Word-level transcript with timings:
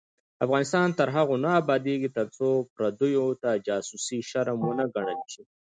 افغانستان 0.45 0.87
تر 0.99 1.07
هغو 1.15 1.35
نه 1.45 1.51
ابادیږي، 1.61 2.09
ترڅو 2.17 2.49
پردیو 2.75 3.25
ته 3.41 3.49
جاسوسي 3.67 4.19
شرم 4.29 4.59
ونه 4.63 4.85
ګڼل 4.95 5.19
شي. 5.31 5.43